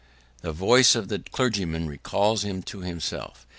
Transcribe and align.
The 0.41 0.51
voice 0.51 0.95
of 0.95 1.09
the 1.09 1.19
clergyman 1.19 1.87
recalls 1.87 2.43
him 2.43 2.63
to 2.63 2.79
himself. 2.79 3.45